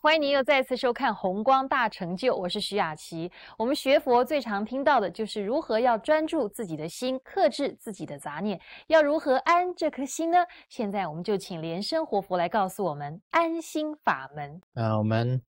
[0.00, 3.30] 欢迎您又再次收看《红光大成就》，我是徐雅琪。
[3.56, 10.38] 我们学佛最常听到的就是如何要专注自己的心，克制自己的杂念，要如何安这颗心呢？
[10.68, 14.60] 现在我们就请莲生活佛来告诉我们安心法门。
[14.74, 15.42] 啊，我们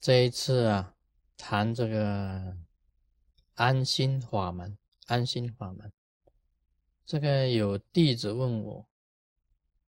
[0.00, 0.94] 这一次啊，
[1.36, 2.56] 谈这个
[3.54, 4.76] 安心法门，
[5.06, 5.92] 安心法门。
[7.06, 8.84] 这个有弟子问我，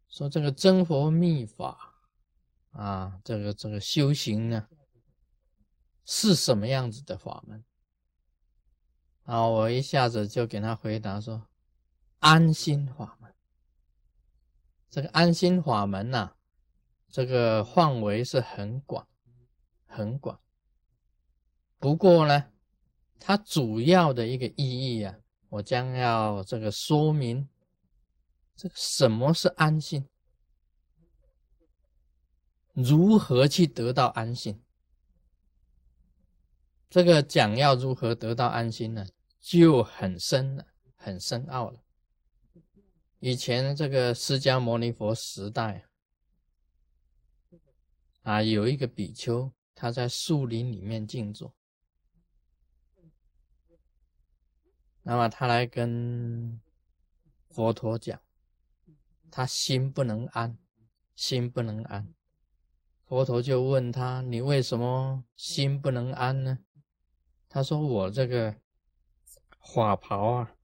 [0.09, 1.89] 说这个真佛密法。
[2.73, 4.69] 啊，这个这个修行呢，
[6.05, 7.65] 是什么样子的法门？
[9.25, 11.47] 啊，我一下子就给他回答说，
[12.19, 13.33] 安心法门。
[14.91, 16.35] 这个安心法门呐，
[17.09, 19.07] 这个范围是很广，
[19.87, 20.41] 很广。
[21.79, 22.51] 不过呢，
[23.19, 25.15] 它主要的一个意义啊，
[25.49, 27.49] 我将要这个说明，
[28.57, 30.09] 这个什么是安心。
[32.73, 34.63] 如何去得到安心？
[36.89, 39.07] 这个讲要如何得到安心呢？
[39.41, 41.83] 就很深了，很深奥了。
[43.19, 45.87] 以前这个释迦牟尼佛时代
[48.23, 51.55] 啊，有一个比丘，他在树林里面静坐，
[55.03, 56.61] 那么他来跟
[57.49, 58.21] 佛陀讲，
[59.31, 60.57] 他心不能安，
[61.15, 62.15] 心不能安。
[63.13, 66.61] 佛陀就问他：“你为什么心不能安呢？”
[67.47, 68.57] 他说：“我这个
[69.61, 70.55] 法袍啊，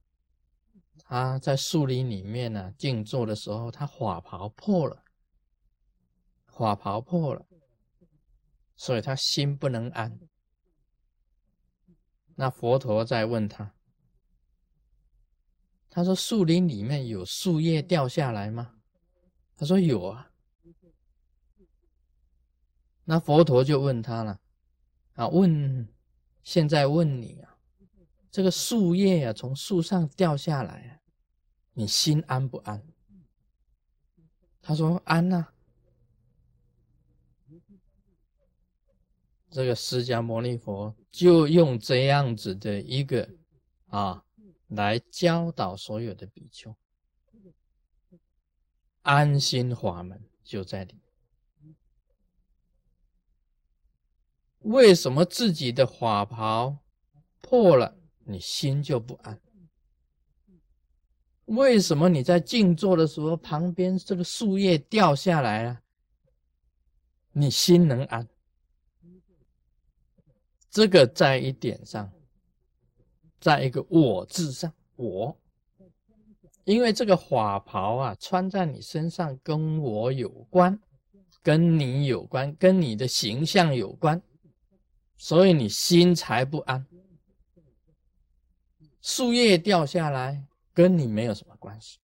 [0.96, 5.04] 他在树林里面呢静坐的时候，他法袍破了，
[6.46, 7.44] 法袍破了，
[8.76, 10.18] 所以他心不能安。”
[12.34, 13.74] 那佛陀在问他
[15.90, 18.76] ：“他说树林里面有树叶掉下来吗？”
[19.54, 20.24] 他说：“有啊。”
[23.10, 24.38] 那佛陀就问他了，
[25.14, 25.88] 啊，问，
[26.42, 27.56] 现在问你啊，
[28.30, 31.00] 这个树叶啊从树上掉下来啊，
[31.72, 32.86] 你心安不安？
[34.60, 35.48] 他说安呐。
[39.48, 43.26] 这个释迦牟尼佛就用这样子的一个
[43.86, 44.22] 啊，
[44.66, 46.76] 来教导所有的比丘，
[49.00, 51.00] 安心法门就在里。
[54.68, 56.76] 为什么自己的法袍
[57.40, 59.40] 破了，你心就不安？
[61.46, 65.80] 为什么你在静坐的时候，旁边这个树叶掉下来了，
[67.32, 68.28] 你心能安？
[70.70, 72.12] 这个在一点上，
[73.40, 75.34] 在一个我字上，我，
[76.64, 80.78] 因为这个法袍啊，穿在你身上跟我有关，
[81.42, 84.20] 跟你有关，跟你的形象有关。
[85.20, 86.86] 所以你心才不安，
[89.02, 91.98] 树叶掉下来跟你没有什么关系，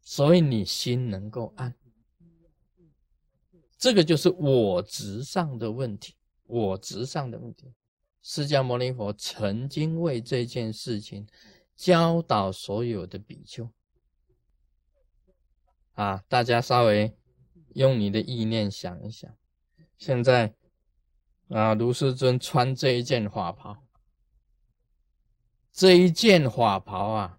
[0.00, 1.74] 所以你心能够安。
[3.76, 6.14] 这个就是我执上的问题，
[6.44, 7.74] 我执上的问题。
[8.22, 11.26] 释迦牟尼佛曾经为这件事情
[11.74, 13.68] 教导所有的比丘，
[15.94, 17.12] 啊，大家稍微
[17.74, 19.36] 用你的意念想一想，
[19.98, 20.54] 现在。
[21.48, 23.76] 啊，卢师尊穿这一件法袍，
[25.72, 27.38] 这一件法袍啊，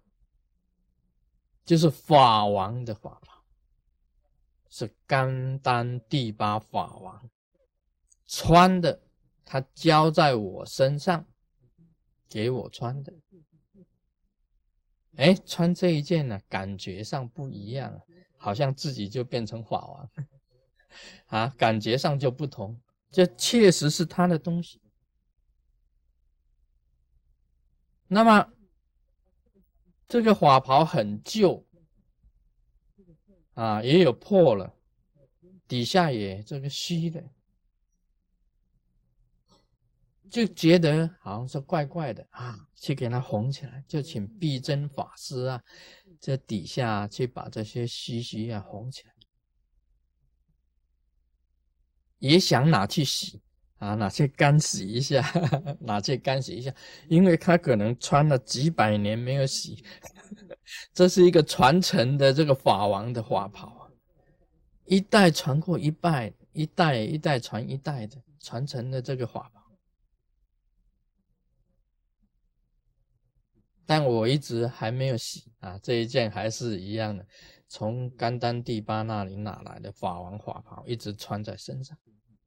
[1.64, 3.44] 就是法王的法袍，
[4.70, 7.28] 是甘丹第八法王
[8.26, 9.02] 穿的，
[9.44, 11.26] 他交在我身上，
[12.28, 13.12] 给我穿的。
[15.16, 18.00] 哎，穿这一件呢，感觉上不一样，
[18.36, 20.10] 好像自己就变成法王，
[21.26, 22.80] 啊，感觉上就不同。
[23.10, 24.80] 这确实是他的东西。
[28.06, 28.52] 那么，
[30.06, 31.66] 这个法袍很旧
[33.54, 34.74] 啊，也有破了，
[35.66, 37.22] 底下也这个虚的，
[40.30, 45.62] 就觉得好像是怪怪的啊，去给它红起来，就请碧真法师啊，
[46.18, 49.17] 这底下去把这些虚虚啊红起来。
[52.18, 53.40] 也想拿去洗
[53.78, 55.22] 啊，拿去干洗一下，
[55.80, 56.74] 拿去干洗一下，
[57.08, 59.84] 因为他可能穿了几百年没有洗，
[60.92, 63.88] 这是一个传承的这个法王的法袍，
[64.84, 69.62] 一代传过一代，一代一代传一代的传承的这个法袍，
[73.86, 77.24] 但我一直还没有洗啊，这一件还是一样的，
[77.68, 81.96] 从甘丹第八那里拿来的法王法袍，一直穿在身上。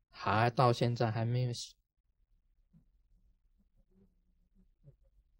[0.10, 1.76] 还到现在还没有洗。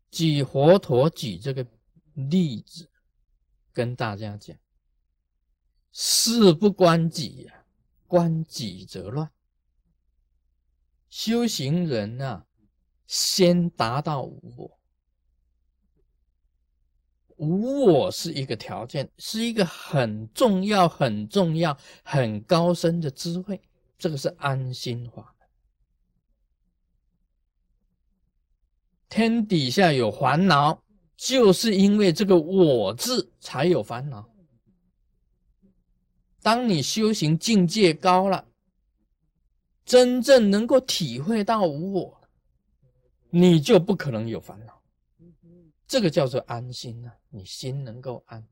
[0.10, 1.66] 举佛陀举这个
[2.14, 2.90] 例子，
[3.74, 4.58] 跟大家讲：
[5.92, 7.66] 事不关己呀，
[8.08, 9.32] 关己则乱。
[11.10, 12.48] 修行人啊，
[13.08, 14.81] 先达到我。
[17.42, 23.60] 无我是一个条件，是一个很重要、很重要、很高深的智慧。
[23.98, 25.36] 这个是安心法。
[29.10, 30.84] 天底下有烦恼，
[31.18, 34.30] 就是因为这个“我”字才有烦恼。
[36.44, 38.48] 当你修行境界高了，
[39.84, 42.22] 真正能够体会到无我，
[43.32, 44.81] 你就不可能有烦恼。
[45.92, 48.48] 这个叫做安心啊，你心能够安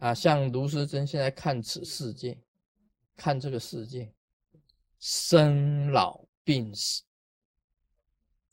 [0.00, 0.12] 啊。
[0.12, 2.36] 像卢师珍现在看此世界，
[3.14, 4.12] 看这个世界，
[4.98, 7.04] 生老病死，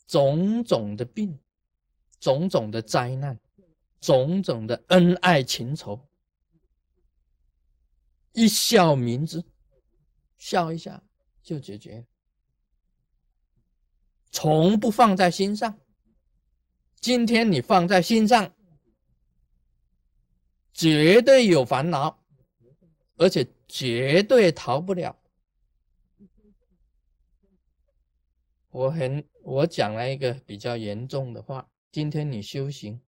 [0.05, 1.39] 种种的病，
[2.19, 3.39] 种种的灾难，
[3.99, 6.07] 种种的恩爱情仇，
[8.33, 9.43] 一笑泯之，
[10.37, 11.03] 笑一下
[11.41, 12.05] 就解决。
[14.31, 15.79] 从不放在心上。
[17.01, 18.53] 今天你放在心上，
[20.73, 22.23] 绝对有烦恼，
[23.15, 25.17] 而且绝对逃不了。
[28.71, 33.01] 我很，我讲了一个比较严重的话：今天你修行，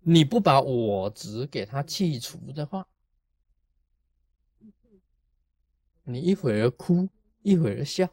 [0.00, 2.88] 你不把我执给他去除的话，
[6.04, 7.08] 你一会儿哭，
[7.42, 8.08] 一会儿笑。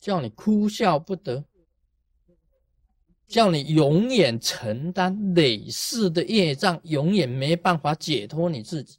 [0.00, 1.44] 叫你哭笑不得，
[3.26, 8.98] 叫你永远承担累世的业障，永远没办法解脱你自己。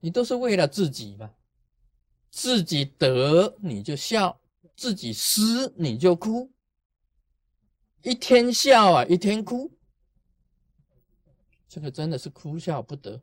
[0.00, 1.34] 你都是为了自己嘛，
[2.30, 4.40] 自己得你就笑，
[4.76, 6.50] 自己失你就哭，
[8.02, 9.70] 一天笑啊，一天哭，
[11.68, 13.22] 这个真的是哭笑不得。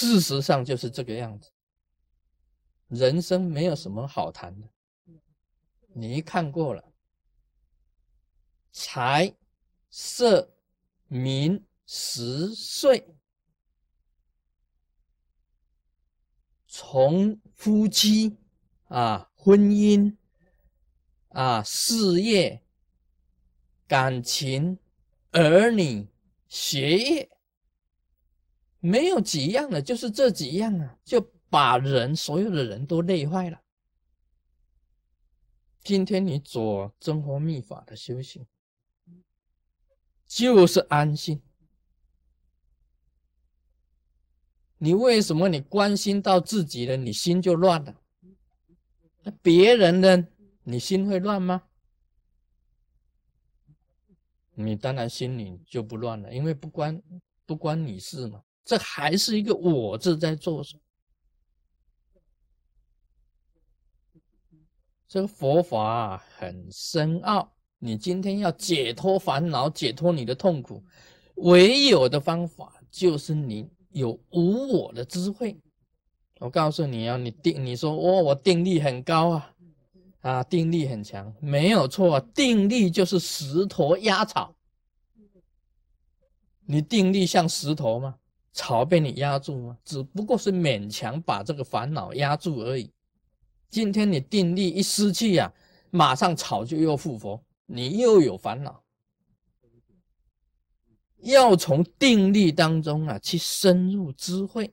[0.00, 1.50] 事实上就是这个样子，
[2.88, 4.66] 人生没有什么好谈的。
[5.94, 6.90] 你一看过了，
[8.72, 9.36] 财、
[9.90, 10.56] 色、
[11.06, 13.14] 名、食、睡，
[16.66, 18.38] 从夫妻
[18.84, 20.16] 啊、婚姻
[21.28, 22.64] 啊、事业、
[23.86, 24.78] 感情、
[25.32, 26.08] 儿女、
[26.48, 27.30] 学业。
[28.80, 33.62] 没有几样的，就是这几样啊，就把人所有的人都累坏了。
[35.82, 38.46] 今天你做真活密法的修行，
[40.26, 41.40] 就是安心。
[44.78, 48.00] 你为什么你关心到自己了，你心就乱了？
[49.22, 50.26] 那别人呢？
[50.62, 51.64] 你心会乱吗？
[54.54, 57.02] 你当然心里就不乱了，因为不关
[57.44, 58.42] 不关你事嘛。
[58.70, 60.78] 这还是一个我字在做什
[65.08, 70.84] 这个佛法很深奥，你今天要解脱烦恼，解脱你的痛苦，
[71.34, 75.60] 唯有的方法就是你有无我的智慧。
[76.38, 79.52] 我告诉你啊，你定，你说哦，我定力很高啊，
[80.20, 84.54] 啊，定力很强，没有错，定力就是石头压草。
[86.66, 88.14] 你定力像石头吗？
[88.52, 89.78] 草被你压住吗？
[89.84, 92.90] 只不过是勉强把这个烦恼压住而已。
[93.68, 95.52] 今天你定力一失去呀，
[95.90, 98.82] 马上草就又复活，你又有烦恼。
[101.18, 104.72] 要从定力当中啊，去深入智慧，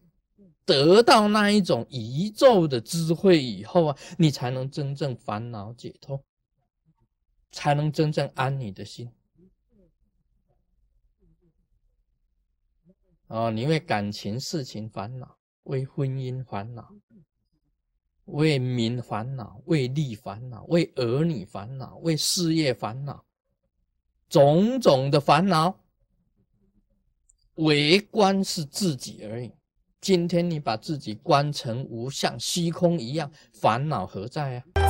[0.66, 6.24] 得到那一种宇宙的智慧以后啊，你才能真正烦恼解脱，
[7.52, 9.12] 才能真正安你的心。
[13.28, 16.94] 哦，你为感情事情烦恼，为婚姻烦恼，
[18.24, 23.26] 为民烦恼，为利烦恼，为儿女烦恼，为事业烦恼，
[24.30, 25.84] 种种的烦恼，
[27.56, 29.52] 为观是自己而已。
[30.00, 34.87] 今天你把自己观成无像虚空一样，烦恼何在啊？